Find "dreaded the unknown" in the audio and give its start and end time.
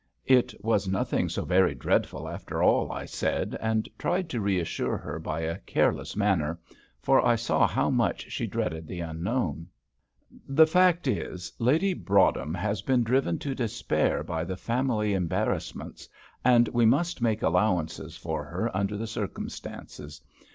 8.47-9.67